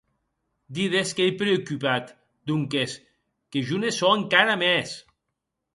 Dides 0.77 1.09
qu'ei 1.17 1.33
preocupat, 1.41 2.05
donques 2.51 2.95
que 3.53 3.65
jo 3.69 3.83
ne 3.83 3.95
sò 3.99 4.15
encara 4.19 4.59
mès! 4.65 4.99